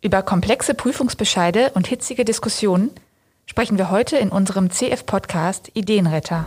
[0.00, 2.92] Über komplexe Prüfungsbescheide und hitzige Diskussionen
[3.46, 6.46] sprechen wir heute in unserem CF-Podcast Ideenretter.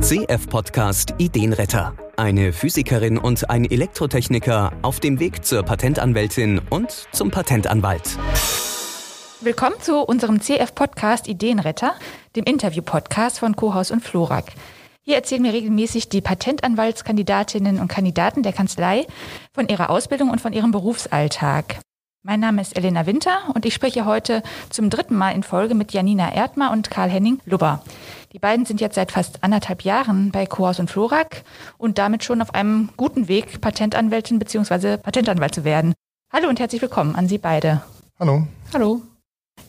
[0.00, 1.94] CF-Podcast Ideenretter.
[2.16, 8.16] Eine Physikerin und ein Elektrotechniker auf dem Weg zur Patentanwältin und zum Patentanwalt.
[9.42, 11.92] Willkommen zu unserem CF-Podcast Ideenretter,
[12.34, 14.52] dem Interview-Podcast von Kohaus und Florak.
[15.02, 19.06] Hier erzählen mir regelmäßig die Patentanwaltskandidatinnen und Kandidaten der Kanzlei
[19.52, 21.76] von ihrer Ausbildung und von ihrem Berufsalltag.
[22.24, 25.92] Mein Name ist Elena Winter und ich spreche heute zum dritten Mal in Folge mit
[25.92, 27.82] Janina Erdmer und Karl-Henning Lubber.
[28.32, 31.42] Die beiden sind jetzt seit fast anderthalb Jahren bei Kohaus und Florak
[31.78, 34.98] und damit schon auf einem guten Weg, Patentanwältin bzw.
[34.98, 35.94] Patentanwalt zu werden.
[36.32, 37.82] Hallo und herzlich willkommen an Sie beide.
[38.20, 38.46] Hallo.
[38.72, 39.02] Hallo.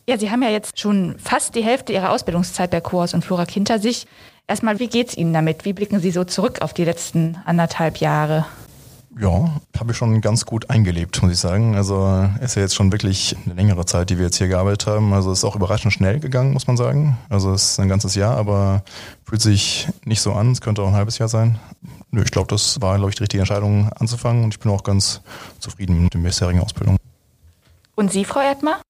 [0.08, 3.50] Ja, Sie haben ja jetzt schon fast die Hälfte Ihrer Ausbildungszeit bei Kohaus und Florak
[3.50, 4.06] hinter sich.
[4.46, 5.66] Erstmal, wie geht's Ihnen damit?
[5.66, 8.46] Wie blicken Sie so zurück auf die letzten anderthalb Jahre?
[9.20, 11.76] Ja, habe ich schon ganz gut eingelebt, muss ich sagen.
[11.76, 15.14] Also ist ja jetzt schon wirklich eine längere Zeit, die wir jetzt hier gearbeitet haben.
[15.14, 17.18] Also es ist auch überraschend schnell gegangen, muss man sagen.
[17.30, 18.84] Also es ist ein ganzes Jahr, aber
[19.24, 20.52] fühlt sich nicht so an.
[20.52, 21.60] Es könnte auch ein halbes Jahr sein.
[22.10, 24.84] Nö, ich glaube, das war, glaube ich, die richtige Entscheidung anzufangen und ich bin auch
[24.84, 25.22] ganz
[25.60, 26.98] zufrieden mit der bisherigen Ausbildung.
[27.96, 28.82] Und Sie, Frau Erdmer?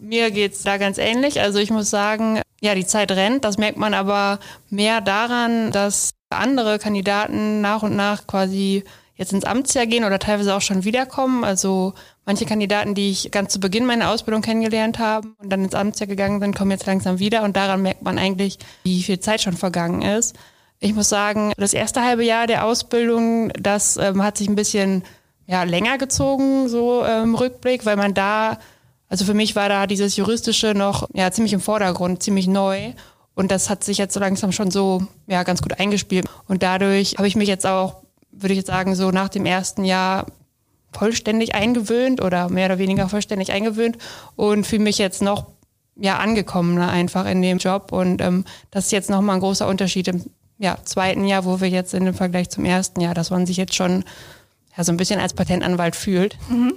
[0.00, 1.40] Mir geht's da ganz ähnlich.
[1.40, 3.44] Also ich muss sagen, ja, die Zeit rennt.
[3.44, 4.40] Das merkt man aber
[4.70, 8.84] mehr daran, dass andere Kandidaten nach und nach quasi
[9.18, 11.44] jetzt ins Amtsjahr gehen oder teilweise auch schon wiederkommen.
[11.44, 11.92] Also
[12.24, 16.06] manche Kandidaten, die ich ganz zu Beginn meiner Ausbildung kennengelernt habe und dann ins Amtsjahr
[16.06, 19.56] gegangen sind, kommen jetzt langsam wieder und daran merkt man eigentlich, wie viel Zeit schon
[19.56, 20.36] vergangen ist.
[20.78, 25.02] Ich muss sagen, das erste halbe Jahr der Ausbildung, das ähm, hat sich ein bisschen
[25.46, 28.58] ja, länger gezogen, so im ähm, Rückblick, weil man da,
[29.08, 32.92] also für mich war da dieses Juristische noch ja, ziemlich im Vordergrund, ziemlich neu.
[33.34, 36.26] Und das hat sich jetzt so langsam schon so ja, ganz gut eingespielt.
[36.46, 38.02] Und dadurch habe ich mich jetzt auch
[38.40, 40.26] würde ich jetzt sagen, so nach dem ersten Jahr
[40.92, 43.98] vollständig eingewöhnt oder mehr oder weniger vollständig eingewöhnt
[44.36, 45.46] und fühle mich jetzt noch
[45.96, 50.08] ja angekommener einfach in dem Job und ähm, das ist jetzt nochmal ein großer Unterschied
[50.08, 50.24] im
[50.58, 53.56] ja, zweiten Jahr, wo wir jetzt sind im Vergleich zum ersten Jahr, dass man sich
[53.56, 54.04] jetzt schon
[54.76, 56.36] ja, so ein bisschen als Patentanwalt fühlt.
[56.48, 56.74] Mhm.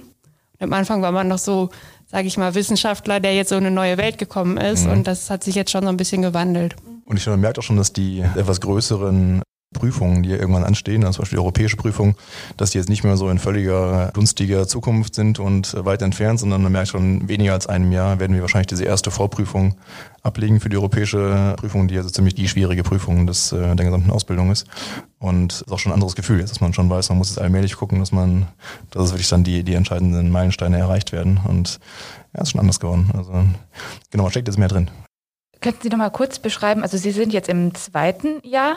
[0.60, 1.70] am Anfang war man noch so,
[2.06, 4.92] sage ich mal, Wissenschaftler, der jetzt so eine neue Welt gekommen ist mhm.
[4.92, 6.76] und das hat sich jetzt schon so ein bisschen gewandelt.
[7.04, 11.22] Und ich merke auch schon, dass die etwas größeren Prüfungen, die irgendwann anstehen, also zum
[11.22, 12.14] Beispiel die europäische Prüfung,
[12.56, 16.62] dass die jetzt nicht mehr so in völliger dunstiger Zukunft sind und weit entfernt, sondern
[16.62, 19.74] man merkt schon, weniger als einem Jahr werden wir wahrscheinlich diese erste Vorprüfung
[20.22, 24.10] ablegen für die europäische Prüfung, die also ziemlich die schwierige Prüfung des, äh, der gesamten
[24.10, 24.66] Ausbildung ist.
[25.18, 27.40] Und ist auch schon ein anderes Gefühl, jetzt, dass man schon weiß, man muss jetzt
[27.40, 28.46] allmählich gucken, dass man,
[28.90, 31.40] dass es wirklich dann die, die entscheidenden Meilensteine erreicht werden.
[31.46, 31.80] Und
[32.34, 33.10] ja, ist schon anders geworden.
[33.16, 33.32] Also
[34.10, 34.90] genau, steckt jetzt mehr drin.
[35.62, 38.76] Könnten Sie noch mal kurz beschreiben, also Sie sind jetzt im zweiten Jahr.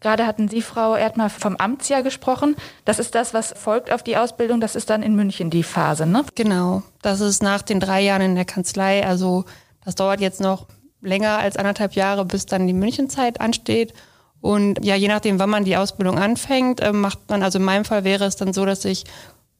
[0.00, 2.56] Gerade hatten Sie, Frau Erdmann, vom Amtsjahr gesprochen.
[2.84, 4.60] Das ist das, was folgt auf die Ausbildung.
[4.60, 6.24] Das ist dann in München die Phase, ne?
[6.34, 6.82] Genau.
[7.02, 9.06] Das ist nach den drei Jahren in der Kanzlei.
[9.06, 9.44] Also
[9.84, 10.66] das dauert jetzt noch
[11.00, 13.94] länger als anderthalb Jahre, bis dann die Münchenzeit ansteht.
[14.40, 17.84] Und ja, je nachdem, wann man die Ausbildung anfängt, äh, macht man, also in meinem
[17.84, 19.04] Fall wäre es dann so, dass ich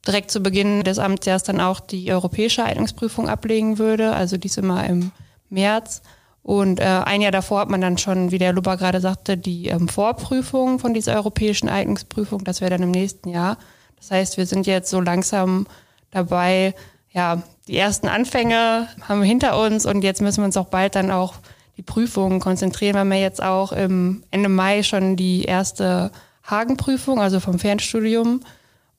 [0.07, 4.13] direkt zu Beginn des Amtsjahres dann auch die europäische Eignungsprüfung ablegen würde.
[4.13, 5.13] Also die ist immer im
[5.49, 6.03] März.
[6.45, 9.69] Und äh, ein Jahr davor hat man dann schon, wie der Luba gerade sagte, die
[9.69, 12.45] ähm, Vorprüfung von dieser europäischen Eignungsprüfung.
[12.45, 13.57] Das wäre dann im nächsten Jahr.
[13.97, 15.67] Das heißt, wir sind jetzt so langsam
[16.11, 16.75] dabei,
[17.13, 20.97] ja, die ersten Anfänge haben wir hinter uns und jetzt müssen wir uns auch bald
[20.97, 21.35] dann auch
[21.79, 26.11] die Prüfungen konzentrieren, weil wir jetzt auch im Ende Mai schon die erste
[26.43, 28.41] Hagenprüfung, also vom Fernstudium.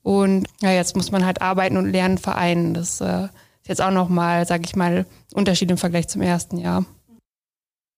[0.02, 2.74] Und ja, jetzt muss man halt arbeiten und lernen vereinen.
[2.74, 6.84] Das äh, ist jetzt auch nochmal, sage ich mal, Unterschied im Vergleich zum ersten Jahr.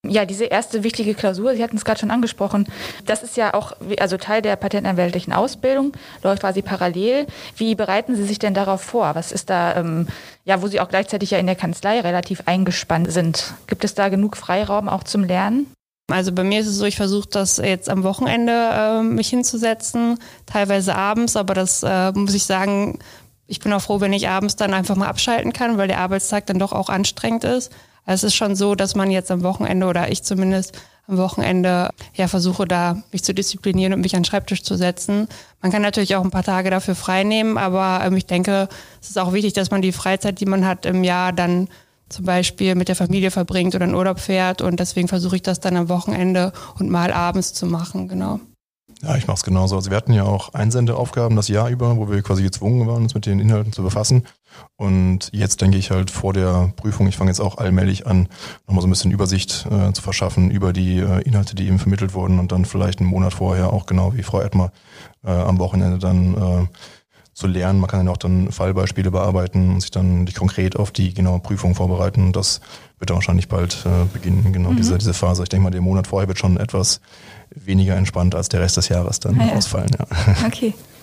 [0.07, 2.69] Ja, diese erste wichtige Klausur, Sie hatten es gerade schon angesprochen,
[3.05, 5.93] das ist ja auch also Teil der patentanwältlichen Ausbildung,
[6.23, 7.27] läuft quasi parallel.
[7.57, 9.17] Wie bereiten Sie sich denn darauf vor?
[9.17, 10.07] Was ist da, ähm,
[10.45, 13.55] ja, wo Sie auch gleichzeitig ja in der Kanzlei relativ eingespannt sind?
[13.67, 15.67] Gibt es da genug Freiraum auch zum Lernen?
[16.11, 20.19] Also bei mir ist es so, ich versuche das jetzt am Wochenende äh, mich hinzusetzen,
[20.47, 23.01] teilweise abends, aber das äh, muss ich sagen,
[23.49, 26.47] ich bin auch froh, wenn ich abends dann einfach mal abschalten kann, weil der Arbeitstag
[26.47, 27.73] dann doch auch anstrengend ist.
[28.08, 30.72] Also es ist schon so, dass man jetzt am Wochenende oder ich zumindest
[31.08, 35.28] am Wochenende ja versuche da mich zu disziplinieren und mich an den Schreibtisch zu setzen.
[35.60, 38.70] Man kann natürlich auch ein paar Tage dafür frei nehmen, aber ähm, ich denke,
[39.02, 41.69] es ist auch wichtig, dass man die Freizeit, die man hat im Jahr, dann
[42.08, 45.60] zum Beispiel mit der Familie verbringt oder in Urlaub fährt und deswegen versuche ich das
[45.60, 48.40] dann am Wochenende und mal abends zu machen, genau.
[49.02, 49.76] Ja, ich mache es genauso.
[49.76, 53.14] Also wir hatten ja auch Einsendeaufgaben das Jahr über, wo wir quasi gezwungen waren, uns
[53.14, 54.25] mit den Inhalten zu befassen.
[54.76, 58.28] Und jetzt denke ich halt vor der Prüfung, ich fange jetzt auch allmählich an,
[58.66, 62.14] nochmal so ein bisschen Übersicht äh, zu verschaffen über die äh, Inhalte, die eben vermittelt
[62.14, 64.70] wurden und dann vielleicht einen Monat vorher auch genau wie Frau Edmer
[65.25, 66.66] äh, am Wochenende dann äh,
[67.38, 67.81] zu lernen.
[67.81, 71.38] Man kann dann auch dann Fallbeispiele bearbeiten und sich dann nicht konkret auf die genaue
[71.38, 72.26] Prüfung vorbereiten.
[72.26, 72.60] Und das
[72.99, 74.76] wird dann wahrscheinlich bald äh, beginnen, genau mhm.
[74.76, 75.44] diese, diese Phase.
[75.44, 77.00] Ich denke mal, der Monat vorher wird schon etwas
[77.50, 79.52] weniger entspannt als der Rest des Jahres dann ah, ja.
[79.55, 79.90] ausfallen.
[79.99, 80.46] Ja.
[80.46, 80.75] Okay.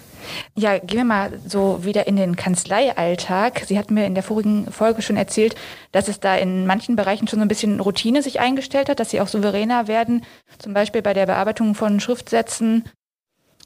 [0.55, 3.63] Ja, gehen wir mal so wieder in den Kanzleialltag.
[3.67, 5.55] Sie hatten mir in der vorigen Folge schon erzählt,
[5.91, 9.09] dass es da in manchen Bereichen schon so ein bisschen Routine sich eingestellt hat, dass
[9.09, 10.23] Sie auch souveräner werden,
[10.59, 12.85] zum Beispiel bei der Bearbeitung von Schriftsätzen.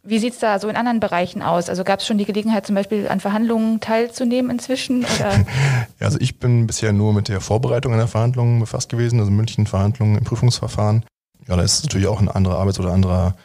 [0.02, 1.70] Wie sieht es da so in anderen Bereichen aus?
[1.70, 5.06] Also gab es schon die Gelegenheit, zum Beispiel an Verhandlungen teilzunehmen inzwischen?
[6.00, 9.68] Ja, also ich bin bisher nur mit der Vorbereitung einer Verhandlung befasst gewesen, also mündlichen
[9.68, 11.04] Verhandlungen im Prüfungsverfahren.
[11.48, 13.42] Ja, da ist natürlich auch eine andere Arbeits- oder andere äh,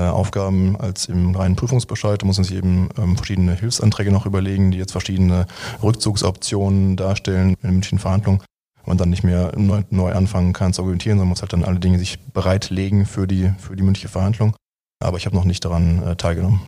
[0.00, 2.20] Aufgaben als im reinen Prüfungsbescheid.
[2.20, 5.46] Da muss man sich eben ähm, verschiedene Hilfsanträge noch überlegen, die jetzt verschiedene
[5.82, 8.40] Rückzugsoptionen darstellen in mündlichen Verhandlungen.
[8.84, 11.80] Und dann nicht mehr neu, neu anfangen kann zu argumentieren, sondern muss halt dann alle
[11.80, 14.54] Dinge sich bereitlegen für die, für die mündliche Verhandlung.
[15.02, 16.60] Aber ich habe noch nicht daran äh, teilgenommen.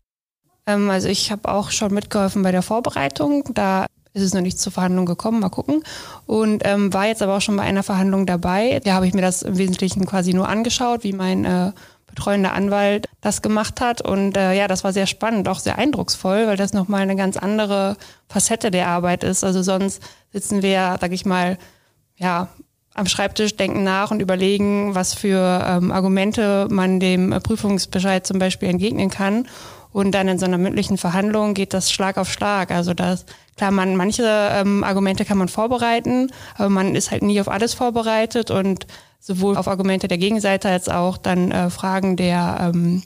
[0.66, 3.44] Ähm, also ich habe auch schon mitgeholfen bei der Vorbereitung.
[3.54, 3.86] Da
[4.16, 5.82] ist es noch nicht zur Verhandlung gekommen, mal gucken.
[6.26, 8.80] Und ähm, war jetzt aber auch schon bei einer Verhandlung dabei.
[8.82, 11.72] Da habe ich mir das im Wesentlichen quasi nur angeschaut, wie mein äh,
[12.16, 14.00] betreuender Anwalt das gemacht hat.
[14.00, 17.36] Und äh, ja, das war sehr spannend, auch sehr eindrucksvoll, weil das nochmal eine ganz
[17.36, 17.96] andere
[18.28, 19.44] Facette der Arbeit ist.
[19.44, 20.02] Also sonst
[20.32, 21.58] sitzen wir, sag ich mal,
[22.16, 22.48] ja,
[22.94, 28.70] am Schreibtisch, denken nach und überlegen, was für ähm, Argumente man dem Prüfungsbescheid zum Beispiel
[28.70, 29.46] entgegnen kann.
[29.92, 32.70] Und dann in so einer mündlichen Verhandlung geht das Schlag auf Schlag.
[32.70, 33.26] Also das,
[33.56, 37.74] klar, man, manche ähm, Argumente kann man vorbereiten, aber man ist halt nie auf alles
[37.74, 38.86] vorbereitet und
[39.18, 43.02] sowohl auf Argumente der Gegenseite als auch dann äh, Fragen der, ähm,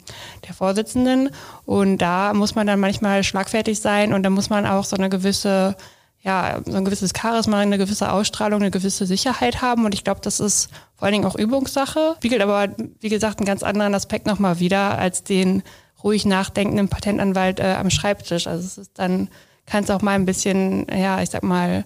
[0.46, 1.30] der Vorsitzenden.
[1.64, 5.08] Und da muss man dann manchmal schlagfertig sein und da muss man auch so eine
[5.08, 5.76] gewisse
[6.22, 9.84] ja, so ein gewisses Charisma, eine gewisse Ausstrahlung, eine gewisse Sicherheit haben.
[9.86, 12.14] Und ich glaube, das ist vor allen Dingen auch Übungssache.
[12.18, 12.68] Spiegelt aber,
[13.00, 15.62] wie gesagt, einen ganz anderen Aspekt nochmal wieder als den
[16.04, 18.46] ruhig nachdenkenden Patentanwalt äh, am Schreibtisch.
[18.46, 19.28] Also es ist dann,
[19.66, 21.84] kann es auch mal ein bisschen, ja, ich sag mal,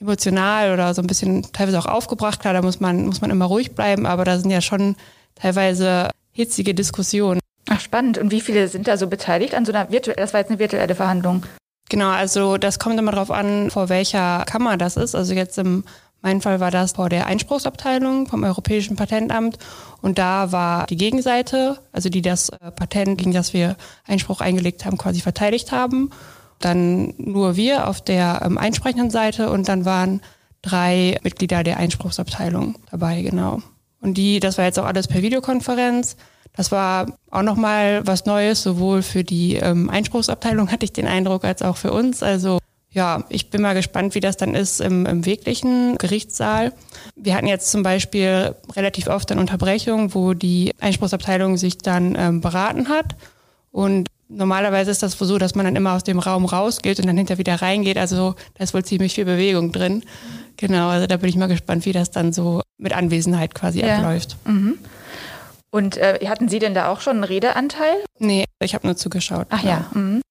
[0.00, 2.40] emotional oder so ein bisschen teilweise auch aufgebracht.
[2.40, 4.96] Klar, da muss man, muss man immer ruhig bleiben, aber da sind ja schon
[5.34, 7.40] teilweise hitzige Diskussionen.
[7.68, 8.18] Ach, spannend.
[8.18, 10.58] Und wie viele sind da so beteiligt an so einer virtuellen, das war jetzt eine
[10.58, 11.44] virtuelle Verhandlung?
[11.88, 15.14] Genau, also das kommt immer darauf an, vor welcher Kammer das ist.
[15.14, 15.84] Also jetzt im
[16.22, 19.58] mein Fall war das vor der Einspruchsabteilung vom Europäischen Patentamt
[20.02, 24.84] und da war die Gegenseite, also die das äh, Patent, gegen das wir Einspruch eingelegt
[24.84, 26.10] haben, quasi verteidigt haben.
[26.60, 30.20] Dann nur wir auf der ähm, einsprechenden Seite und dann waren
[30.62, 33.62] drei Mitglieder der Einspruchsabteilung dabei, genau.
[34.00, 36.16] Und die, das war jetzt auch alles per Videokonferenz.
[36.54, 41.44] Das war auch nochmal was Neues, sowohl für die ähm, Einspruchsabteilung hatte ich den Eindruck,
[41.44, 42.22] als auch für uns.
[42.22, 42.58] Also
[42.90, 46.72] ja, ich bin mal gespannt, wie das dann ist im, im wirklichen Gerichtssaal.
[47.14, 52.40] Wir hatten jetzt zum Beispiel relativ oft eine Unterbrechung, wo die Einspruchsabteilung sich dann ähm,
[52.40, 53.16] beraten hat.
[53.70, 57.16] Und normalerweise ist das so, dass man dann immer aus dem Raum rausgeht und dann
[57.16, 57.98] hinter wieder reingeht.
[57.98, 60.04] Also da ist wohl ziemlich viel Bewegung drin.
[60.56, 63.96] Genau, also da bin ich mal gespannt, wie das dann so mit Anwesenheit quasi ja.
[63.96, 64.36] abläuft.
[64.44, 64.78] Mhm.
[65.70, 67.96] Und äh, hatten Sie denn da auch schon einen Redeanteil?
[68.18, 69.46] Nee, ich habe nur zugeschaut.
[69.50, 69.70] Ach ja.
[69.92, 69.98] ja.
[69.98, 70.22] Mhm.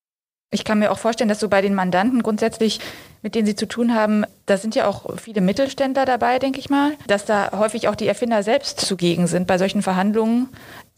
[0.52, 2.80] Ich kann mir auch vorstellen, dass so bei den Mandanten grundsätzlich,
[3.22, 6.70] mit denen Sie zu tun haben, da sind ja auch viele Mittelständler dabei, denke ich
[6.70, 10.48] mal, dass da häufig auch die Erfinder selbst zugegen sind bei solchen Verhandlungen,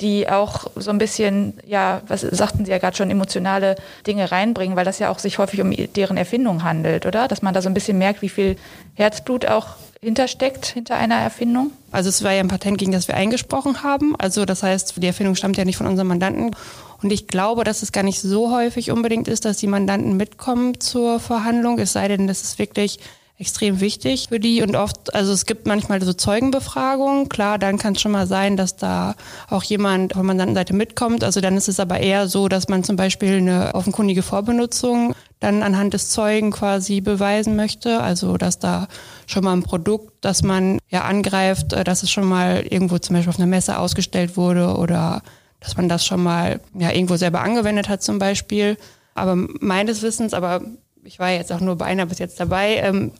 [0.01, 4.75] die auch so ein bisschen, ja, was sagten Sie ja gerade schon, emotionale Dinge reinbringen,
[4.75, 7.27] weil das ja auch sich häufig um deren Erfindung handelt, oder?
[7.27, 8.57] Dass man da so ein bisschen merkt, wie viel
[8.93, 9.69] Herzblut auch
[10.01, 11.71] hintersteckt, hinter einer Erfindung?
[11.91, 14.15] Also es war ja ein Patent, gegen das wir eingesprochen haben.
[14.17, 16.55] Also das heißt, die Erfindung stammt ja nicht von unserem Mandanten.
[17.01, 20.79] Und ich glaube, dass es gar nicht so häufig unbedingt ist, dass die Mandanten mitkommen
[20.79, 22.99] zur Verhandlung, es sei denn, das ist wirklich
[23.39, 24.63] extrem wichtig für die.
[24.63, 28.57] Und oft, also es gibt manchmal so Zeugenbefragungen, klar, dann kann es schon mal sein,
[28.57, 29.15] dass da
[29.49, 32.95] auch jemand von Mandantenseite mitkommt, also dann ist es aber eher so, dass man zum
[32.95, 38.87] Beispiel eine offenkundige Vorbenutzung dann anhand des Zeugen quasi beweisen möchte, also dass da
[39.27, 43.15] schon mal ein Produkt, das man ja angreift, äh, dass es schon mal irgendwo zum
[43.15, 45.21] Beispiel auf einer Messe ausgestellt wurde oder
[45.59, 48.77] dass man das schon mal ja irgendwo selber angewendet hat zum Beispiel.
[49.13, 50.61] Aber meines Wissens, aber
[51.03, 53.11] ich war jetzt auch nur bei einer bis jetzt dabei, ähm,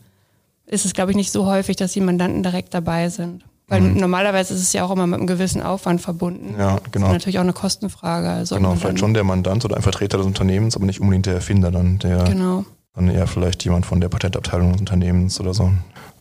[0.67, 3.43] ist es, glaube ich, nicht so häufig, dass die Mandanten direkt dabei sind.
[3.69, 3.97] Weil mhm.
[3.97, 6.55] normalerweise ist es ja auch immer mit einem gewissen Aufwand verbunden.
[6.57, 7.07] Ja, genau.
[7.07, 8.29] Das ist natürlich auch eine Kostenfrage.
[8.29, 11.33] Also genau, vielleicht schon der Mandant oder ein Vertreter des Unternehmens, aber nicht unbedingt der
[11.33, 12.63] Erfinder dann, der genau.
[12.93, 15.71] dann eher vielleicht jemand von der Patentabteilung des Unternehmens oder so.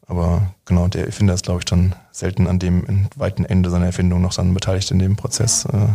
[0.08, 4.22] Aber genau, der Erfinder ist, glaube ich, dann selten an dem weiten Ende seiner Erfindung
[4.22, 5.66] noch dann beteiligt in dem Prozess.
[5.66, 5.88] Äh.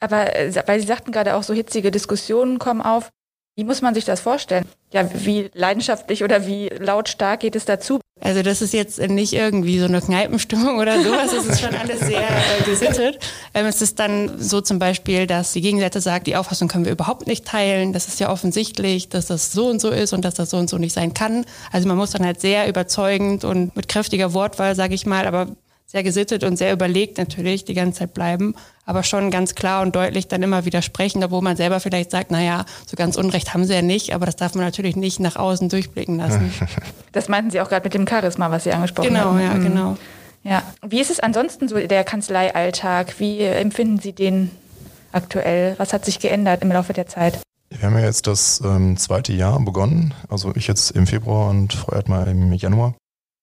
[0.00, 3.10] Aber äh, weil Sie sagten gerade auch so hitzige Diskussionen kommen auf.
[3.58, 4.66] Wie muss man sich das vorstellen?
[4.92, 7.98] Ja, wie leidenschaftlich oder wie lautstark geht es dazu?
[8.20, 11.98] Also das ist jetzt nicht irgendwie so eine Kneipenstimmung oder sowas, es ist schon alles
[11.98, 13.18] sehr äh, gesittet.
[13.54, 16.92] Ähm, es ist dann so zum Beispiel, dass die Gegenseite sagt, die Auffassung können wir
[16.92, 17.92] überhaupt nicht teilen.
[17.92, 20.70] Das ist ja offensichtlich, dass das so und so ist und dass das so und
[20.70, 21.44] so nicht sein kann.
[21.72, 25.48] Also man muss dann halt sehr überzeugend und mit kräftiger Wortwahl, sage ich mal, aber
[25.90, 28.54] sehr gesittet und sehr überlegt natürlich die ganze Zeit bleiben,
[28.84, 32.66] aber schon ganz klar und deutlich dann immer widersprechen, obwohl man selber vielleicht sagt, naja,
[32.86, 35.68] so ganz Unrecht haben sie ja nicht, aber das darf man natürlich nicht nach außen
[35.68, 36.52] durchblicken lassen.
[37.12, 39.38] Das meinten Sie auch gerade mit dem Charisma, was Sie angesprochen genau, haben.
[39.38, 39.64] Genau, ja, mhm.
[39.64, 39.96] genau.
[40.44, 40.62] Ja.
[40.86, 43.18] Wie ist es ansonsten so der Kanzleialltag?
[43.18, 44.50] Wie empfinden Sie den
[45.10, 45.74] aktuell?
[45.78, 47.40] Was hat sich geändert im Laufe der Zeit?
[47.70, 51.72] Wir haben ja jetzt das ähm, zweite Jahr begonnen, also ich jetzt im Februar und
[51.72, 52.94] Frau Erdmann im Januar.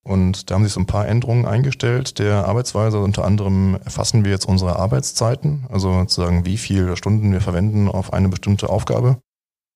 [0.08, 3.00] Und da haben sich so ein paar Änderungen eingestellt der Arbeitsweise.
[3.00, 8.14] Unter anderem erfassen wir jetzt unsere Arbeitszeiten, also sozusagen wie viele Stunden wir verwenden auf
[8.14, 9.18] eine bestimmte Aufgabe.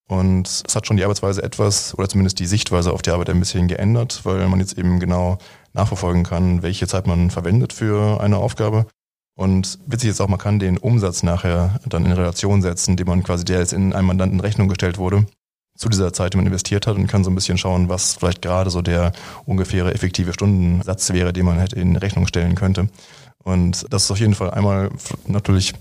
[0.07, 3.39] Und es hat schon die Arbeitsweise etwas, oder zumindest die Sichtweise auf die Arbeit ein
[3.39, 5.39] bisschen geändert, weil man jetzt eben genau
[5.73, 8.85] nachverfolgen kann, welche Zeit man verwendet für eine Aufgabe.
[9.35, 13.23] Und witzig ist auch, man kann den Umsatz nachher dann in Relation setzen, den man
[13.23, 15.25] quasi, der jetzt in einem Mandanten Rechnung gestellt wurde
[15.79, 18.69] zu dieser Zeit, man investiert hat und kann so ein bisschen schauen, was vielleicht gerade
[18.69, 19.13] so der
[19.45, 22.89] ungefähre effektive Stundensatz wäre, den man hätte in Rechnung stellen könnte.
[23.41, 24.89] Und das ist auf jeden Fall einmal
[25.25, 25.73] natürlich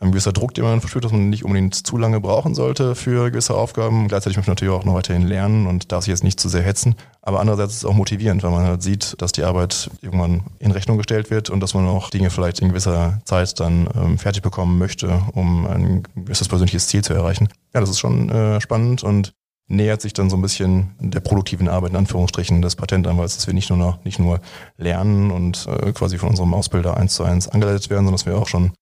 [0.00, 3.30] ein gewisser Druck, den man verspürt, dass man nicht unbedingt zu lange brauchen sollte für
[3.30, 4.08] gewisse Aufgaben.
[4.08, 6.62] Gleichzeitig möchte man natürlich auch noch weiterhin lernen und darf sich jetzt nicht zu sehr
[6.62, 6.96] hetzen.
[7.20, 10.72] Aber andererseits ist es auch motivierend, weil man halt sieht, dass die Arbeit irgendwann in
[10.72, 14.42] Rechnung gestellt wird und dass man auch Dinge vielleicht in gewisser Zeit dann ähm, fertig
[14.42, 17.50] bekommen möchte, um ein gewisses persönliches Ziel zu erreichen.
[17.74, 19.34] Ja, das ist schon äh, spannend und
[19.68, 23.54] nähert sich dann so ein bisschen der produktiven Arbeit in Anführungsstrichen des Patentanwalts, dass wir
[23.54, 24.40] nicht nur noch, nicht nur
[24.76, 28.36] lernen und äh, quasi von unserem Ausbilder eins zu eins angeleitet werden, sondern dass wir
[28.36, 28.72] auch schon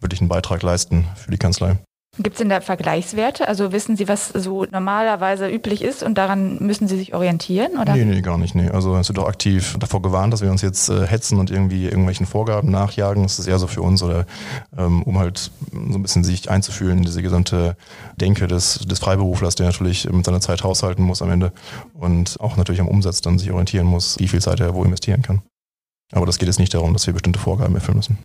[0.00, 1.78] wirklich einen Beitrag leisten für die Kanzlei.
[2.20, 3.46] Gibt es denn da Vergleichswerte?
[3.46, 7.78] Also wissen Sie, was so normalerweise üblich ist und daran müssen Sie sich orientieren?
[7.80, 7.94] Oder?
[7.94, 8.56] Nee, nee, gar nicht.
[8.56, 8.70] Nee.
[8.70, 11.84] Also es wird auch aktiv davor gewarnt, dass wir uns jetzt äh, hetzen und irgendwie
[11.84, 13.22] irgendwelchen Vorgaben nachjagen.
[13.22, 14.26] Das ist eher so für uns oder
[14.76, 17.76] ähm, um halt so ein bisschen sich einzufühlen in diese gesamte
[18.16, 21.52] Denke des, des Freiberuflers, der natürlich mit seiner Zeit haushalten muss am Ende
[21.94, 25.22] und auch natürlich am Umsatz dann sich orientieren muss, wie viel Zeit er wo investieren
[25.22, 25.42] kann.
[26.12, 28.18] Aber das geht jetzt nicht darum, dass wir bestimmte Vorgaben erfüllen müssen.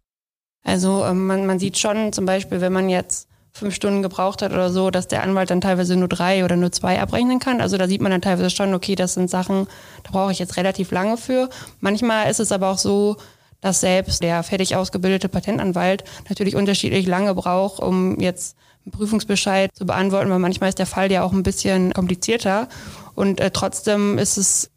[0.63, 4.51] Also ähm, man, man sieht schon zum Beispiel, wenn man jetzt fünf Stunden gebraucht hat
[4.51, 7.61] oder so, dass der Anwalt dann teilweise nur drei oder nur zwei abrechnen kann.
[7.61, 9.67] Also da sieht man dann teilweise schon, okay, das sind Sachen,
[10.03, 11.49] da brauche ich jetzt relativ lange für.
[11.79, 13.17] Manchmal ist es aber auch so,
[13.61, 19.85] dass selbst der fertig ausgebildete Patentanwalt natürlich unterschiedlich lange braucht, um jetzt einen Prüfungsbescheid zu
[19.85, 22.67] beantworten, weil manchmal ist der Fall ja auch ein bisschen komplizierter
[23.15, 24.69] und äh, trotzdem ist es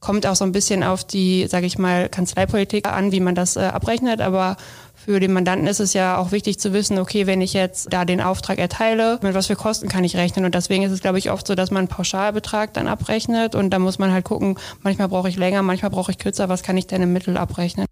[0.00, 3.56] kommt auch so ein bisschen auf die, sage ich mal, Kanzleipolitik an, wie man das
[3.56, 4.56] äh, abrechnet, aber
[5.04, 8.04] für den Mandanten ist es ja auch wichtig zu wissen, okay, wenn ich jetzt da
[8.04, 10.44] den Auftrag erteile, mit was für Kosten kann ich rechnen?
[10.44, 13.70] Und deswegen ist es, glaube ich, oft so, dass man einen Pauschalbetrag dann abrechnet und
[13.70, 16.76] da muss man halt gucken, manchmal brauche ich länger, manchmal brauche ich kürzer, was kann
[16.76, 17.86] ich denn im Mittel abrechnen?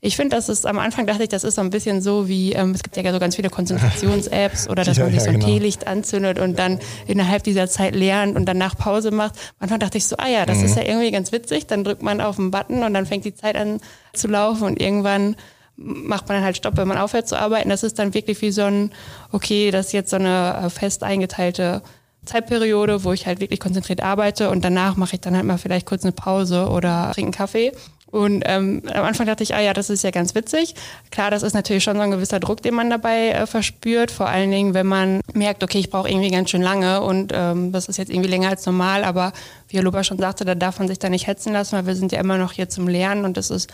[0.00, 2.52] Ich finde, das ist am Anfang dachte ich, das ist so ein bisschen so wie,
[2.52, 5.40] ähm, es gibt ja so ganz viele Konzentrations-Apps oder dass ja, man sich so ein
[5.40, 5.46] genau.
[5.46, 9.34] Teelicht anzündet und dann innerhalb dieser Zeit lernt und danach Pause macht.
[9.58, 10.64] Manchmal dachte ich so, ah ja, das mhm.
[10.66, 11.66] ist ja irgendwie ganz witzig.
[11.66, 13.80] Dann drückt man auf den Button und dann fängt die Zeit an
[14.12, 15.34] zu laufen und irgendwann
[15.78, 17.70] macht man dann halt Stopp, wenn man aufhört zu arbeiten.
[17.70, 18.90] Das ist dann wirklich wie so ein,
[19.32, 21.82] okay, das ist jetzt so eine äh, fest eingeteilte
[22.24, 25.86] Zeitperiode, wo ich halt wirklich konzentriert arbeite und danach mache ich dann halt mal vielleicht
[25.86, 27.72] kurz eine Pause oder trinke einen Kaffee.
[28.10, 30.74] Und ähm, am Anfang dachte ich, ah ja, das ist ja ganz witzig.
[31.10, 34.10] Klar, das ist natürlich schon so ein gewisser Druck, den man dabei äh, verspürt.
[34.10, 37.70] Vor allen Dingen, wenn man merkt, okay, ich brauche irgendwie ganz schön lange und ähm,
[37.70, 39.04] das ist jetzt irgendwie länger als normal.
[39.04, 39.34] Aber
[39.68, 41.94] wie Herr Luba schon sagte, da darf man sich da nicht hetzen lassen, weil wir
[41.94, 43.68] sind ja immer noch hier zum Lernen und das ist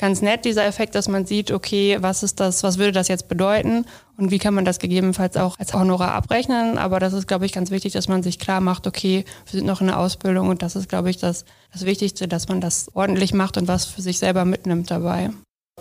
[0.00, 3.28] ganz nett, dieser Effekt, dass man sieht, okay, was ist das, was würde das jetzt
[3.28, 3.84] bedeuten
[4.16, 6.78] und wie kann man das gegebenenfalls auch als Honorar abrechnen.
[6.78, 9.66] Aber das ist, glaube ich, ganz wichtig, dass man sich klar macht, okay, wir sind
[9.66, 12.90] noch in der Ausbildung und das ist, glaube ich, das, das Wichtigste, dass man das
[12.94, 15.30] ordentlich macht und was für sich selber mitnimmt dabei.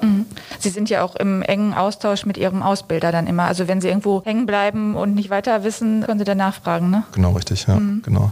[0.02, 0.26] Mhm.
[0.60, 3.44] Sie sind ja auch im engen Austausch mit Ihrem Ausbilder dann immer.
[3.44, 7.04] Also wenn Sie irgendwo hängen bleiben und nicht weiter wissen, können Sie dann nachfragen, ne?
[7.14, 8.02] Genau, richtig, ja, mhm.
[8.04, 8.32] genau.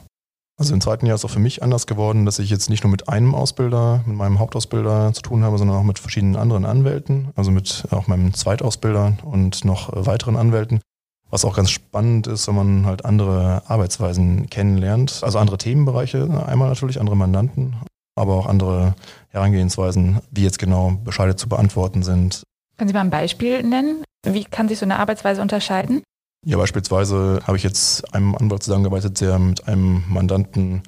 [0.60, 2.90] Also im zweiten Jahr ist auch für mich anders geworden, dass ich jetzt nicht nur
[2.90, 7.30] mit einem Ausbilder, mit meinem Hauptausbilder zu tun habe, sondern auch mit verschiedenen anderen Anwälten,
[7.36, 10.82] also mit auch meinem Zweitausbilder und noch weiteren Anwälten.
[11.30, 16.70] Was auch ganz spannend ist, wenn man halt andere Arbeitsweisen kennenlernt, also andere Themenbereiche, einmal
[16.70, 17.76] natürlich andere Mandanten,
[18.16, 18.96] aber auch andere
[19.30, 22.42] Herangehensweisen, wie jetzt genau Bescheide zu beantworten sind.
[22.78, 24.04] Können Sie mal ein Beispiel nennen?
[24.26, 26.02] Wie kann sich so eine Arbeitsweise unterscheiden?
[26.46, 30.84] Ja, beispielsweise habe ich jetzt einem Anwalt zusammengearbeitet, der mit einem Mandanten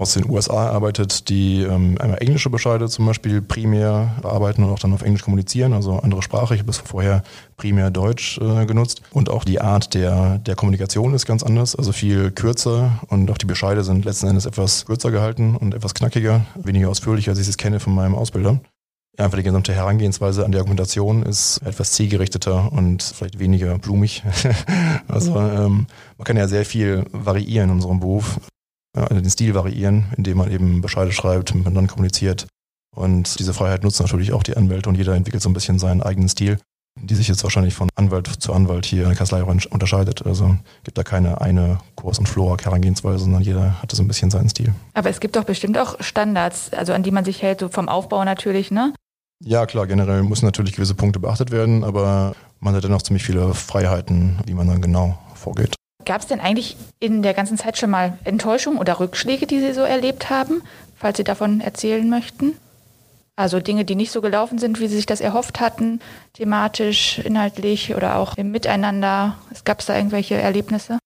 [0.00, 4.78] aus den USA arbeitet, die ähm, einmal englische Bescheide zum Beispiel primär bearbeiten und auch
[4.78, 6.54] dann auf Englisch kommunizieren, also andere Sprache.
[6.54, 7.22] Ich habe bis vorher
[7.58, 9.02] primär Deutsch äh, genutzt.
[9.12, 13.38] Und auch die Art der, der Kommunikation ist ganz anders, also viel kürzer und auch
[13.38, 17.48] die Bescheide sind letzten Endes etwas kürzer gehalten und etwas knackiger, weniger ausführlich, als ich
[17.48, 18.58] es kenne von meinem Ausbilder.
[19.20, 24.22] Einfach die gesamte Herangehensweise an die Argumentation ist etwas zielgerichteter und vielleicht weniger blumig.
[25.08, 25.86] also ähm,
[26.16, 28.40] man kann ja sehr viel variieren in unserem Beruf
[28.96, 32.46] ja, also den Stil variieren, indem man eben Bescheide schreibt, miteinander kommuniziert.
[32.96, 36.02] Und diese Freiheit nutzen natürlich auch die Anwälte und jeder entwickelt so ein bisschen seinen
[36.02, 36.58] eigenen Stil,
[36.98, 40.26] die sich jetzt wahrscheinlich von Anwalt zu Anwalt hier in der Kanzlei unterscheidet.
[40.26, 44.48] Also gibt da keine eine Kurs- und Flora-Herangehensweise, sondern jeder hat so ein bisschen seinen
[44.48, 44.74] Stil.
[44.94, 47.88] Aber es gibt doch bestimmt auch Standards, also an die man sich hält, so vom
[47.88, 48.92] Aufbau natürlich, ne?
[49.42, 53.54] Ja, klar, generell müssen natürlich gewisse Punkte beachtet werden, aber man hat dennoch ziemlich viele
[53.54, 55.74] Freiheiten, wie man dann genau vorgeht.
[56.04, 59.72] Gab es denn eigentlich in der ganzen Zeit schon mal Enttäuschungen oder Rückschläge, die Sie
[59.72, 60.62] so erlebt haben,
[60.96, 62.54] falls Sie davon erzählen möchten?
[63.34, 66.00] Also Dinge, die nicht so gelaufen sind, wie Sie sich das erhofft hatten,
[66.34, 69.38] thematisch, inhaltlich oder auch im Miteinander.
[69.50, 70.98] Es gab da irgendwelche Erlebnisse?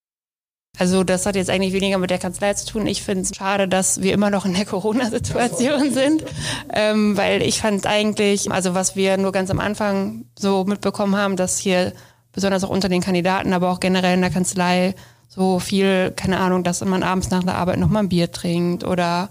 [0.78, 2.86] Also das hat jetzt eigentlich weniger mit der Kanzlei zu tun.
[2.86, 6.24] Ich finde es schade, dass wir immer noch in der Corona-Situation sind,
[6.72, 11.36] ähm, weil ich fand eigentlich, also was wir nur ganz am Anfang so mitbekommen haben,
[11.36, 11.92] dass hier
[12.32, 14.94] besonders auch unter den Kandidaten, aber auch generell in der Kanzlei
[15.28, 19.30] so viel, keine Ahnung, dass man abends nach der Arbeit nochmal ein Bier trinkt oder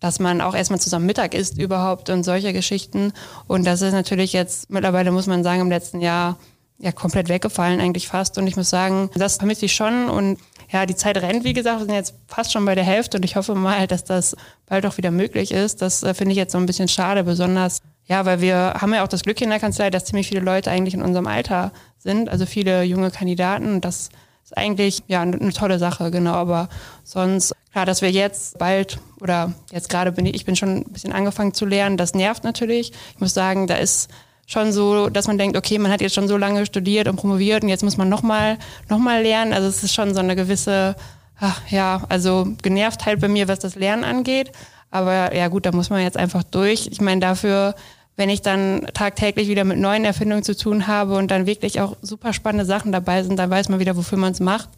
[0.00, 3.12] dass man auch erstmal zusammen Mittag isst überhaupt und solche Geschichten.
[3.46, 6.38] Und das ist natürlich jetzt, mittlerweile muss man sagen, im letzten Jahr
[6.78, 8.36] ja komplett weggefallen eigentlich fast.
[8.36, 10.08] Und ich muss sagen, das vermisse ich schon.
[10.08, 10.38] Und
[10.72, 13.24] ja, die Zeit rennt, wie gesagt, wir sind jetzt fast schon bei der Hälfte und
[13.24, 14.36] ich hoffe mal, dass das
[14.66, 15.82] bald auch wieder möglich ist.
[15.82, 19.04] Das äh, finde ich jetzt so ein bisschen schade, besonders ja, weil wir haben ja
[19.04, 22.28] auch das Glück in der Kanzlei, dass ziemlich viele Leute eigentlich in unserem Alter sind,
[22.28, 23.80] also viele junge Kandidaten.
[23.80, 24.10] Das
[24.44, 26.32] ist eigentlich ja eine tolle Sache, genau.
[26.32, 26.68] Aber
[27.04, 30.92] sonst, klar, dass wir jetzt bald oder jetzt gerade bin ich, ich bin schon ein
[30.92, 32.92] bisschen angefangen zu lernen, das nervt natürlich.
[33.14, 34.10] Ich muss sagen, da ist
[34.46, 37.62] schon so, dass man denkt, okay, man hat jetzt schon so lange studiert und promoviert
[37.62, 38.58] und jetzt muss man nochmal
[38.88, 39.52] noch mal lernen.
[39.52, 40.96] Also es ist schon so eine gewisse,
[41.38, 44.52] ach, ja, also genervt halt bei mir, was das Lernen angeht.
[44.90, 46.86] Aber ja gut, da muss man jetzt einfach durch.
[46.88, 47.74] Ich meine, dafür,
[48.16, 51.96] wenn ich dann tagtäglich wieder mit neuen Erfindungen zu tun habe und dann wirklich auch
[52.02, 54.68] super spannende Sachen dabei sind, dann weiß man wieder, wofür man es macht.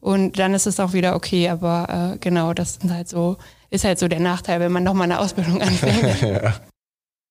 [0.00, 1.48] Und dann ist es auch wieder okay.
[1.48, 3.38] Aber äh, genau, das sind halt so,
[3.70, 6.22] ist halt so der Nachteil, wenn man nochmal eine Ausbildung anfängt.
[6.22, 6.54] ja.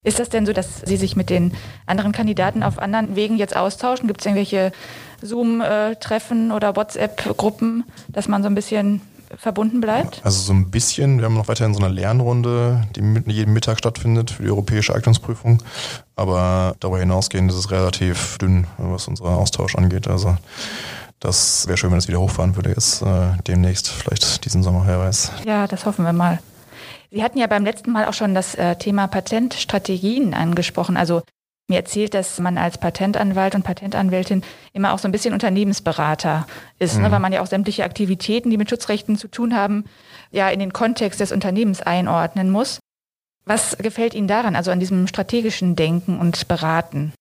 [0.05, 1.51] Ist das denn so, dass Sie sich mit den
[1.87, 4.07] anderen Kandidaten auf anderen Wegen jetzt austauschen?
[4.07, 4.71] Gibt es irgendwelche
[5.21, 9.01] Zoom-Treffen oder WhatsApp-Gruppen, dass man so ein bisschen
[9.35, 10.21] verbunden bleibt?
[10.23, 11.17] Also so ein bisschen.
[11.17, 15.63] Wir haben noch weiterhin so eine Lernrunde, die jeden Mittag stattfindet für die europäische Eignungsprüfung.
[16.15, 20.07] Aber darüber hinausgehend ist es relativ dünn, was unseren Austausch angeht.
[20.07, 20.37] Also
[21.19, 24.99] das wäre schön, wenn es wieder hochfahren würde jetzt äh, demnächst, vielleicht diesen Sommer, wer
[24.99, 25.31] weiß.
[25.45, 26.37] Ja, das hoffen wir mal.
[27.11, 30.97] Sie hatten ja beim letzten Mal auch schon das äh, Thema Patentstrategien angesprochen.
[30.97, 31.21] Also
[31.67, 36.45] mir erzählt, dass man als Patentanwalt und Patentanwältin immer auch so ein bisschen Unternehmensberater
[36.77, 37.05] ist, ne, mhm.
[37.05, 39.85] ne, weil man ja auch sämtliche Aktivitäten, die mit Schutzrechten zu tun haben,
[40.31, 42.79] ja in den Kontext des Unternehmens einordnen muss.
[43.45, 47.13] Was gefällt Ihnen daran, also an diesem strategischen Denken und Beraten?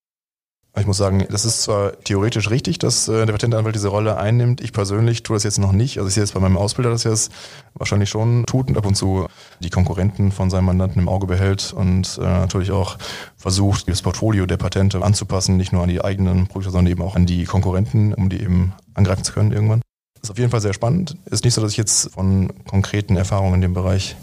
[0.77, 4.59] Ich muss sagen, das ist zwar theoretisch richtig, dass äh, der Patentanwalt diese Rolle einnimmt.
[4.59, 5.97] Ich persönlich tue das jetzt noch nicht.
[5.97, 7.29] Also ich sehe jetzt bei meinem Ausbilder, dass er es
[7.75, 9.27] wahrscheinlich schon tut und ab und zu
[9.61, 12.97] die Konkurrenten von seinem Mandanten im Auge behält und äh, natürlich auch
[13.37, 17.15] versucht, das Portfolio der Patente anzupassen, nicht nur an die eigenen Produkte, sondern eben auch
[17.15, 19.81] an die Konkurrenten, um die eben angreifen zu können irgendwann.
[20.21, 21.15] Ist auf jeden Fall sehr spannend.
[21.25, 24.17] Ist nicht so, dass ich jetzt von konkreten Erfahrungen in dem Bereich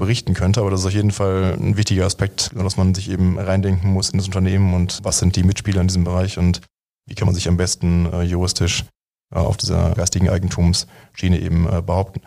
[0.00, 0.60] berichten könnte.
[0.60, 4.10] Aber das ist auf jeden Fall ein wichtiger Aspekt, dass man sich eben reindenken muss
[4.10, 6.60] in das Unternehmen und was sind die Mitspieler in diesem Bereich und
[7.06, 8.84] wie kann man sich am besten äh, juristisch
[9.32, 12.20] äh, auf dieser geistigen Eigentumsschiene eben äh, behaupten.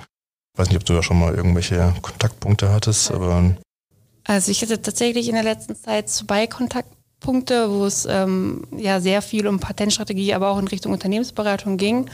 [0.53, 3.55] Ich weiß nicht, ob du da schon mal irgendwelche Kontaktpunkte hattest, aber.
[4.23, 9.21] Also ich hatte tatsächlich in der letzten Zeit zwei Kontaktpunkte, wo es ähm, ja sehr
[9.21, 12.09] viel um Patentstrategie, aber auch in Richtung Unternehmensberatung ging.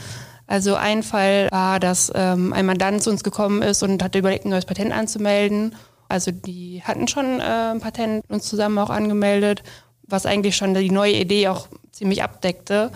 [0.50, 4.44] Also ein Fall war, dass ähm, ein Mandant zu uns gekommen ist und hatte überlegt,
[4.44, 5.76] ein neues Patent anzumelden.
[6.08, 9.62] Also die hatten schon äh, ein Patent uns zusammen auch angemeldet,
[10.08, 12.90] was eigentlich schon die neue Idee auch ziemlich abdeckte.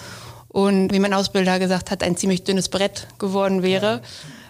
[0.49, 4.03] Und wie mein Ausbilder gesagt hat, ein ziemlich dünnes Brett geworden wäre.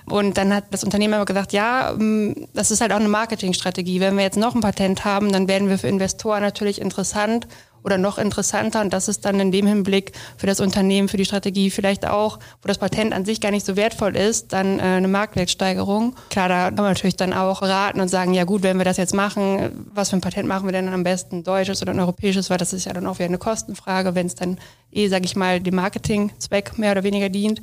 [0.07, 4.01] Und dann hat das Unternehmen aber gesagt, ja, ähm, das ist halt auch eine Marketingstrategie.
[4.01, 7.47] Wenn wir jetzt noch ein Patent haben, dann werden wir für Investoren natürlich interessant
[7.85, 8.81] oder noch interessanter.
[8.81, 12.39] Und das ist dann in dem Hinblick für das Unternehmen, für die Strategie vielleicht auch,
[12.63, 16.17] wo das Patent an sich gar nicht so wertvoll ist, dann äh, eine Marktwertsteigerung.
[16.31, 18.97] Klar, da kann man natürlich dann auch raten und sagen, ja gut, wenn wir das
[18.97, 22.49] jetzt machen, was für ein Patent machen wir denn am besten, deutsches oder ein europäisches,
[22.51, 24.59] weil das ist ja dann auch wieder eine Kostenfrage, wenn es dann
[24.91, 27.61] eh, sage ich mal, dem Marketingzweck mehr oder weniger dient.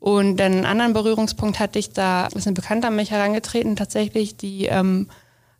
[0.00, 4.36] Und dann einen anderen Berührungspunkt hatte ich da, ist ein Bekannter an mich herangetreten tatsächlich,
[4.36, 5.08] die ähm,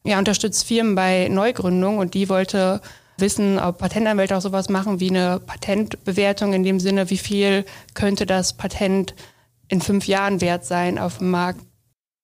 [0.03, 2.81] ja, unterstützt Firmen bei Neugründung und die wollte
[3.21, 8.27] wissen, ob Patentanwälte auch sowas machen wie eine Patentbewertung in dem Sinne, wie viel könnte
[8.27, 9.15] das Patent
[9.69, 11.61] in fünf Jahren wert sein auf dem Markt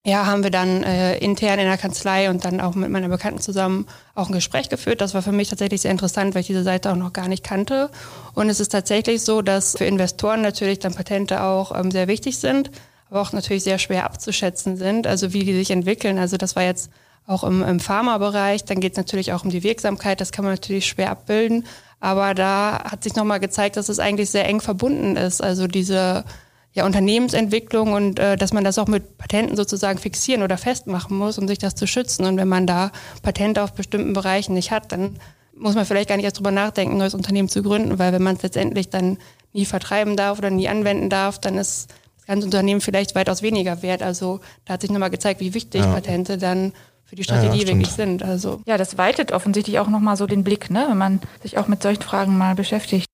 [0.07, 3.41] ja, haben wir dann äh, intern in der Kanzlei und dann auch mit meiner Bekannten
[3.41, 5.01] zusammen auch ein Gespräch geführt.
[5.01, 7.43] Das war für mich tatsächlich sehr interessant, weil ich diese Seite auch noch gar nicht
[7.43, 7.91] kannte.
[8.33, 12.39] Und es ist tatsächlich so, dass für Investoren natürlich dann Patente auch ähm, sehr wichtig
[12.39, 12.71] sind,
[13.11, 16.19] aber auch natürlich sehr schwer abzuschätzen sind, also wie die sich entwickeln.
[16.19, 16.89] Also das war jetzt
[17.27, 18.65] auch im, im Pharmabereich.
[18.65, 21.67] Dann geht es natürlich auch um die Wirksamkeit, das kann man natürlich schwer abbilden.
[22.01, 25.43] Aber da hat sich nochmal gezeigt, dass es eigentlich sehr eng verbunden ist.
[25.43, 26.25] Also diese
[26.73, 31.39] ja, Unternehmensentwicklung und äh, dass man das auch mit Patenten sozusagen fixieren oder festmachen muss,
[31.39, 32.27] um sich das zu schützen.
[32.27, 35.19] Und wenn man da Patente auf bestimmten Bereichen nicht hat, dann
[35.57, 38.23] muss man vielleicht gar nicht erst drüber nachdenken, ein neues Unternehmen zu gründen, weil wenn
[38.23, 39.17] man es letztendlich dann
[39.55, 43.81] nie vertreiben darf oder nie anwenden darf, dann ist das ganze Unternehmen vielleicht weitaus weniger
[43.81, 44.03] wert.
[44.03, 45.91] Also da hat sich nochmal gezeigt, wie wichtig ja.
[45.91, 46.75] Patente dann
[47.07, 48.23] für die Strategie ja, wirklich sind.
[48.23, 51.69] Also ja, das weitet offensichtlich auch nochmal so den Blick, ne, wenn man sich auch
[51.69, 53.07] mit solchen Fragen mal beschäftigt.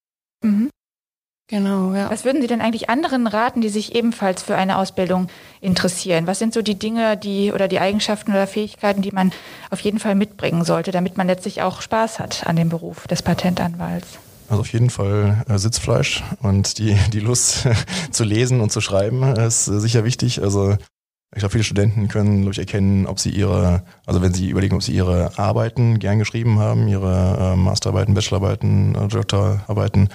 [0.42, 0.70] Mhm.
[1.48, 2.11] Genau, ja.
[2.11, 5.28] Was würden Sie denn eigentlich anderen raten, die sich ebenfalls für eine Ausbildung
[5.61, 6.26] interessieren?
[6.26, 9.33] Was sind so die Dinge, die oder die Eigenschaften oder Fähigkeiten, die man
[9.70, 13.20] auf jeden Fall mitbringen sollte, damit man letztlich auch Spaß hat an dem Beruf des
[13.20, 14.18] Patentanwalts?
[14.48, 17.68] Also auf jeden Fall äh, Sitzfleisch und die, die Lust
[18.11, 20.42] zu lesen und zu schreiben ist äh, sicher wichtig.
[20.42, 20.76] Also
[21.35, 24.77] ich glaube, viele Studenten können, glaube ich, erkennen, ob sie ihre, also wenn sie überlegen,
[24.77, 30.11] ob sie ihre Arbeiten gern geschrieben haben, ihre äh, Masterarbeiten, Bachelorarbeiten, äh, Doktorarbeiten,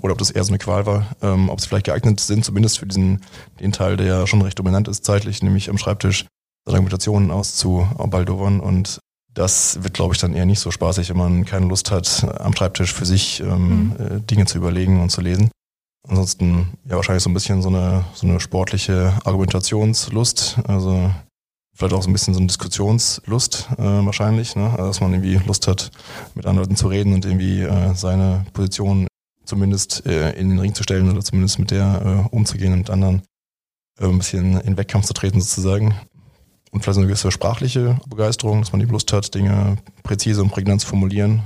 [0.00, 2.78] oder ob das eher so eine Qual war, ähm, ob sie vielleicht geeignet sind, zumindest
[2.78, 3.20] für diesen
[3.58, 6.26] den Teil, der ja schon recht dominant ist zeitlich, nämlich am Schreibtisch
[6.66, 9.00] Argumentationen auszubaldowern und
[9.32, 12.54] das wird, glaube ich, dann eher nicht so spaßig, wenn man keine Lust hat, am
[12.54, 13.96] Schreibtisch für sich ähm, mhm.
[13.98, 15.50] Äh, Dinge zu überlegen und zu lesen.
[16.08, 21.10] Ansonsten ja wahrscheinlich so ein bisschen so eine, so eine sportliche Argumentationslust, also
[21.74, 24.70] vielleicht auch so ein bisschen so eine Diskussionslust äh, wahrscheinlich, ne?
[24.70, 25.90] also, dass man irgendwie Lust hat,
[26.34, 29.06] mit anderen Leuten zu reden und irgendwie äh, seine Position
[29.44, 32.90] zumindest äh, in den Ring zu stellen oder zumindest mit der äh, umzugehen und mit
[32.90, 33.22] anderen
[33.98, 35.94] äh, ein bisschen in Wettkampf zu treten sozusagen.
[36.70, 40.80] Und vielleicht eine gewisse sprachliche Begeisterung, dass man die Lust hat, Dinge präzise und prägnant
[40.80, 41.42] zu formulieren.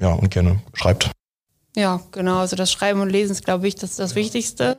[0.00, 1.10] Ja, und gerne schreibt.
[1.76, 2.38] Ja, genau.
[2.38, 4.78] Also das Schreiben und Lesen ist, glaube ich, das, das Wichtigste.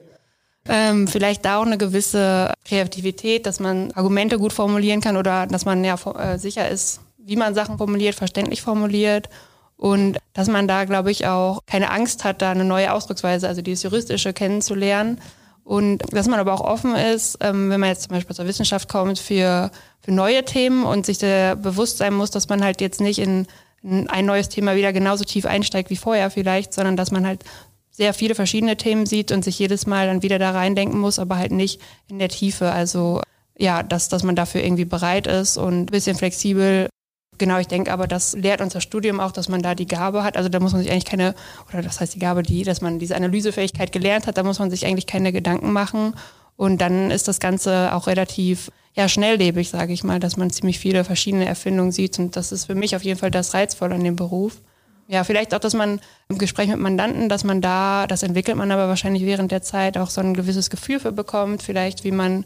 [0.67, 5.65] Ähm, vielleicht da auch eine gewisse Kreativität, dass man Argumente gut formulieren kann oder dass
[5.65, 9.29] man ja äh, sicher ist, wie man Sachen formuliert, verständlich formuliert
[9.77, 13.61] und dass man da, glaube ich, auch keine Angst hat, da eine neue Ausdrucksweise, also
[13.61, 15.19] dieses Juristische kennenzulernen.
[15.63, 18.87] Und dass man aber auch offen ist, ähm, wenn man jetzt zum Beispiel zur Wissenschaft
[18.87, 23.19] kommt, für, für neue Themen und sich bewusst sein muss, dass man halt jetzt nicht
[23.19, 23.47] in
[23.85, 27.43] ein neues Thema wieder genauso tief einsteigt wie vorher vielleicht, sondern dass man halt
[27.91, 31.37] sehr viele verschiedene Themen sieht und sich jedes Mal dann wieder da reindenken muss, aber
[31.37, 32.71] halt nicht in der Tiefe.
[32.71, 33.21] Also
[33.57, 36.89] ja, dass, dass man dafür irgendwie bereit ist und ein bisschen flexibel
[37.37, 40.37] Genau, ich denke aber, das lehrt unser Studium auch, dass man da die Gabe hat.
[40.37, 41.35] Also da muss man sich eigentlich keine,
[41.69, 44.69] oder das heißt die Gabe, die, dass man diese Analysefähigkeit gelernt hat, da muss man
[44.69, 46.13] sich eigentlich keine Gedanken machen.
[46.57, 50.79] Und dann ist das Ganze auch relativ ja, schnelllebig, sage ich mal, dass man ziemlich
[50.79, 52.17] viele verschiedene Erfindungen sieht.
[52.17, 54.61] Und das ist für mich auf jeden Fall das Reizvolle an dem Beruf.
[55.07, 58.71] Ja, vielleicht auch, dass man im Gespräch mit Mandanten, dass man da, das entwickelt man
[58.71, 62.45] aber wahrscheinlich während der Zeit auch so ein gewisses Gefühl für bekommt, vielleicht wie man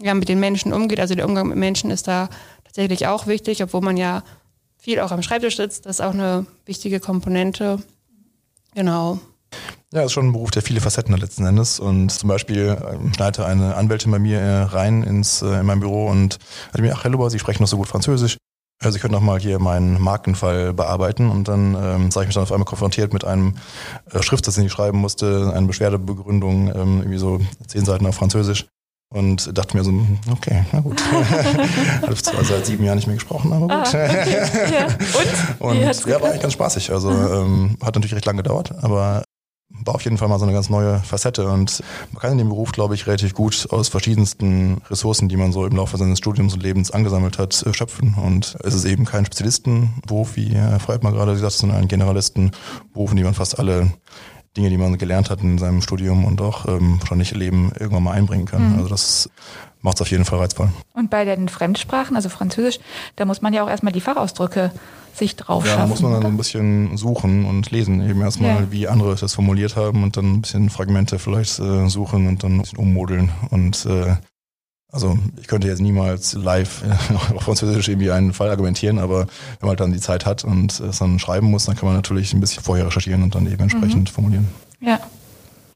[0.00, 1.00] ja, mit den Menschen umgeht.
[1.00, 2.30] Also der Umgang mit Menschen ist da
[2.64, 4.22] tatsächlich auch wichtig, obwohl man ja
[4.78, 5.84] viel auch am Schreibtisch sitzt.
[5.84, 7.82] Das ist auch eine wichtige Komponente.
[8.74, 9.18] Genau.
[9.92, 11.80] Ja, ist schon ein Beruf, der viele Facetten hat letzten Endes.
[11.80, 15.80] Und zum Beispiel ähm, schneidete eine Anwältin bei mir äh, rein ins, äh, in mein
[15.80, 16.38] Büro und
[16.72, 18.36] hat mir, ach, Hello, Sie sprechen noch so gut Französisch.
[18.80, 22.34] Also Sie können doch mal hier meinen Markenfall bearbeiten und dann ähm, sah ich mich
[22.34, 23.56] dann auf einmal konfrontiert mit einem
[24.12, 28.66] äh, Schriftsatz, den ich schreiben musste, eine Beschwerdebegründung, ähm, irgendwie so zehn Seiten auf Französisch.
[29.10, 29.92] Und dachte mir so,
[30.30, 31.02] okay, na gut.
[32.02, 33.94] Habe zwar seit sieben Jahren nicht mehr gesprochen, aber gut.
[33.94, 34.36] Ah, okay.
[34.70, 34.84] ja.
[35.60, 35.78] Und?
[35.86, 36.92] Und ja, war eigentlich ganz spaßig.
[36.92, 39.22] Also ähm, hat natürlich recht lange gedauert, aber
[39.70, 41.48] war auf jeden Fall mal so eine ganz neue Facette.
[41.48, 45.52] Und man kann in dem Beruf, glaube ich, relativ gut aus verschiedensten Ressourcen, die man
[45.52, 48.14] so im Laufe seines Studiums und Lebens angesammelt hat, äh, schöpfen.
[48.14, 53.10] Und es ist eben kein Spezialistenberuf, wie Herr Freudmann gerade gesagt hat, sondern ein Generalistenberuf,
[53.10, 53.92] in dem man fast alle
[54.58, 58.12] Dinge, die man gelernt hat in seinem Studium und auch ähm, wahrscheinlich Leben irgendwann mal
[58.12, 58.72] einbringen kann.
[58.72, 58.78] Mhm.
[58.78, 59.30] Also das
[59.80, 60.68] macht es auf jeden Fall reizvoll.
[60.94, 62.80] Und bei den Fremdsprachen, also Französisch,
[63.16, 64.72] da muss man ja auch erstmal die Fachausdrücke
[65.14, 65.80] sich drauf ja, schaffen.
[65.80, 68.72] Ja, da muss man dann so ein bisschen suchen und lesen, eben erstmal, ja.
[68.72, 72.56] wie andere das formuliert haben und dann ein bisschen Fragmente vielleicht äh, suchen und dann
[72.56, 74.16] ein bisschen ummodeln und äh,
[74.90, 76.82] also ich könnte jetzt niemals live
[77.34, 79.28] auf Französisch irgendwie einen Fall argumentieren, aber wenn
[79.60, 82.32] man halt dann die Zeit hat und es dann schreiben muss, dann kann man natürlich
[82.32, 84.14] ein bisschen vorher recherchieren und dann eben entsprechend mhm.
[84.14, 84.48] formulieren.
[84.80, 85.00] Ja.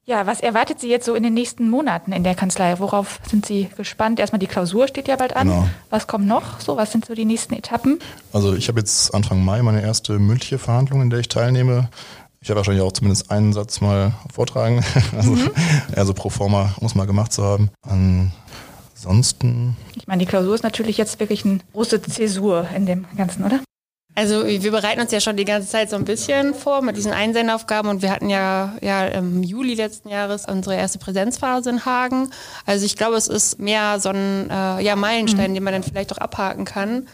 [0.05, 2.81] Ja, was erwartet Sie jetzt so in den nächsten Monaten in der Kanzlei?
[2.81, 4.18] Worauf sind Sie gespannt?
[4.18, 5.46] Erstmal die Klausur steht ja bald an.
[5.46, 5.68] Genau.
[5.90, 6.59] Was kommt noch?
[6.59, 8.01] So, was sind so die nächsten Etappen?
[8.33, 11.88] Also ich habe jetzt Anfang Mai meine erste mündliche Verhandlung, in der ich teilnehme.
[12.40, 14.85] Ich habe wahrscheinlich auch zumindest einen Satz mal vortragen.
[15.16, 15.51] Also, mhm.
[15.94, 17.70] also pro forma muss mal gemacht zu haben.
[19.02, 19.76] Ansonsten.
[19.96, 23.58] Ich meine, die Klausur ist natürlich jetzt wirklich eine große Zäsur in dem Ganzen, oder?
[24.14, 27.12] Also wir bereiten uns ja schon die ganze Zeit so ein bisschen vor mit diesen
[27.12, 32.30] Einsendaufgaben und wir hatten ja, ja im Juli letzten Jahres unsere erste Präsenzphase in Hagen.
[32.64, 35.54] Also ich glaube, es ist mehr so ein äh, ja, Meilenstein, mhm.
[35.54, 37.08] den man dann vielleicht auch abhaken kann.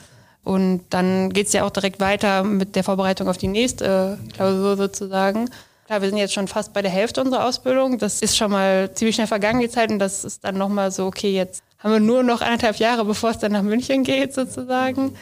[0.45, 4.77] Und dann geht es ja auch direkt weiter mit der Vorbereitung auf die nächste Klausur
[4.77, 5.49] sozusagen.
[5.87, 7.99] Klar, wir sind jetzt schon fast bei der Hälfte unserer Ausbildung.
[7.99, 9.91] Das ist schon mal ziemlich schnell vergangen, die Zeit.
[9.91, 13.31] Und das ist dann nochmal so, okay, jetzt haben wir nur noch anderthalb Jahre, bevor
[13.31, 15.13] es dann nach München geht sozusagen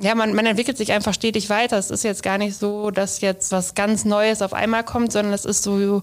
[0.00, 1.76] ja, man, man entwickelt sich einfach stetig weiter.
[1.78, 5.34] Es ist jetzt gar nicht so, dass jetzt was ganz Neues auf einmal kommt, sondern
[5.34, 6.02] es ist so,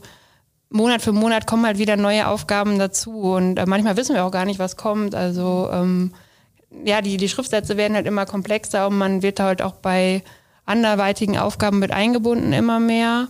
[0.69, 3.33] Monat für Monat kommen halt wieder neue Aufgaben dazu.
[3.33, 5.15] Und äh, manchmal wissen wir auch gar nicht, was kommt.
[5.15, 6.13] Also ähm,
[6.85, 10.23] ja, die, die Schriftsätze werden halt immer komplexer und man wird halt auch bei
[10.65, 13.29] anderweitigen Aufgaben mit eingebunden immer mehr.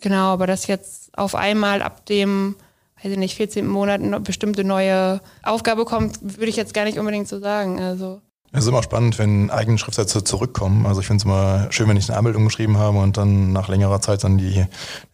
[0.00, 2.56] Genau, aber das jetzt auf einmal ab dem,
[3.02, 3.66] weiß ich nicht, 14.
[3.66, 7.80] Monat eine bestimmte neue Aufgabe kommt, würde ich jetzt gar nicht unbedingt so sagen.
[7.80, 8.20] Also
[8.52, 10.84] es ist immer spannend, wenn eigene Schriftsätze zurückkommen.
[10.84, 13.68] Also ich finde es immer schön, wenn ich eine Anmeldung geschrieben habe und dann nach
[13.68, 14.66] längerer Zeit dann die, die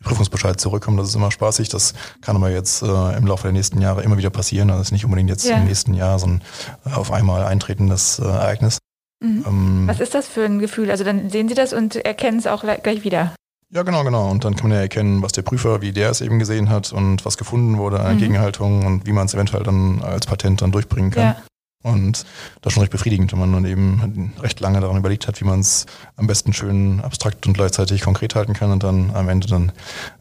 [0.03, 0.97] Prüfungsbescheid zurückkommen.
[0.97, 1.69] Das ist immer spaßig.
[1.69, 4.71] Das kann aber jetzt äh, im Laufe der nächsten Jahre immer wieder passieren.
[4.71, 5.59] Also es ist nicht unbedingt jetzt ja.
[5.59, 6.43] im nächsten Jahr so ein
[6.87, 8.79] äh, auf einmal eintretendes äh, Ereignis.
[9.21, 9.45] Mhm.
[9.47, 10.91] Ähm, Was ist das für ein Gefühl?
[10.91, 13.35] Also dann sehen Sie das und erkennen es auch gleich wieder.
[13.77, 14.31] Ja, genau, genau.
[14.31, 16.95] Und dann kann man ja erkennen, was der Prüfer, wie der es eben gesehen hat
[16.95, 18.21] und was gefunden wurde an mhm.
[18.21, 21.23] Gegenhaltung und wie man es eventuell dann als Patent dann durchbringen kann.
[21.23, 21.37] Ja.
[21.83, 22.25] Und
[22.63, 25.45] das ist schon recht befriedigend, wenn man dann eben recht lange daran überlegt hat, wie
[25.45, 25.85] man es
[26.17, 29.73] am besten schön abstrakt und gleichzeitig konkret halten kann und dann am Ende dann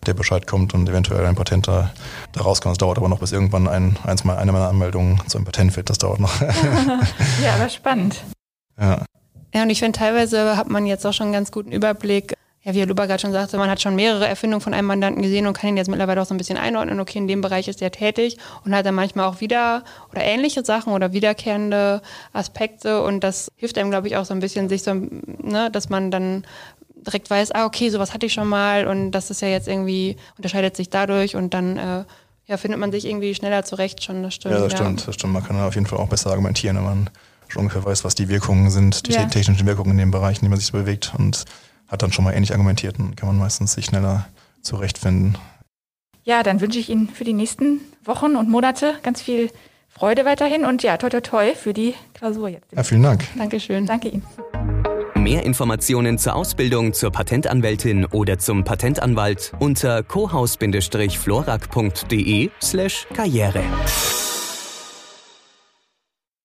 [0.06, 1.94] der Bescheid kommt und eventuell ein Patent da,
[2.34, 2.74] da rauskommt.
[2.74, 5.78] Das dauert aber noch, bis irgendwann ein, eins mal eine meiner Anmeldungen zu einem Patent
[5.78, 5.90] wird.
[5.90, 6.42] Das dauert noch.
[7.42, 8.22] ja, aber spannend.
[8.78, 9.06] Ja.
[9.54, 12.36] Ja, und ich finde, teilweise hat man jetzt auch schon einen ganz guten Überblick,
[12.66, 15.22] ja, wie Herr Luber gerade schon sagte, man hat schon mehrere Erfindungen von einem Mandanten
[15.22, 17.68] gesehen und kann ihn jetzt mittlerweile auch so ein bisschen einordnen, okay, in dem Bereich
[17.68, 22.02] ist er tätig und hat dann manchmal auch wieder oder ähnliche Sachen oder wiederkehrende
[22.34, 25.90] Aspekte und das hilft einem, glaube ich, auch so ein bisschen, sich so, ne, dass
[25.90, 26.44] man dann
[27.06, 30.18] direkt weiß, ah, okay, sowas hatte ich schon mal und das ist ja jetzt irgendwie,
[30.38, 32.04] unterscheidet sich dadurch und dann äh,
[32.48, 34.56] ja, findet man sich irgendwie schneller zurecht schon, das stimmt.
[34.56, 35.34] Ja, das stimmt, das stimmt.
[35.34, 37.10] Man kann auf jeden Fall auch besser argumentieren, wenn man
[37.48, 39.26] schon ungefähr weiß, was die Wirkungen sind, die ja.
[39.26, 41.46] technischen Wirkungen in den Bereichen, in denen man sich so bewegt und
[41.88, 44.28] hat dann schon mal ähnlich argumentiert und kann man meistens sich schneller
[44.62, 45.38] zurechtfinden.
[46.24, 49.52] Ja, dann wünsche ich Ihnen für die nächsten Wochen und Monate ganz viel
[49.88, 52.74] Freude weiterhin und ja, toi toi toi für die Klausur jetzt.
[52.74, 53.24] Ja, vielen Dank.
[53.38, 53.86] Dankeschön.
[53.86, 54.24] Danke Ihnen.
[55.16, 63.64] Mehr Informationen zur Ausbildung zur Patentanwältin oder zum Patentanwalt unter cohaus-florak.de slash karriere.